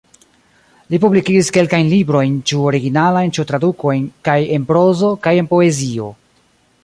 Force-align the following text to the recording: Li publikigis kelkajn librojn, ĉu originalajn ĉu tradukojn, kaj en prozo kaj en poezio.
Li 0.93 0.99
publikigis 1.01 1.51
kelkajn 1.57 1.91
librojn, 1.91 2.39
ĉu 2.51 2.63
originalajn 2.71 3.35
ĉu 3.39 3.47
tradukojn, 3.51 4.09
kaj 4.29 4.39
en 4.57 4.67
prozo 4.71 5.11
kaj 5.27 5.35
en 5.43 5.51
poezio. 5.55 6.09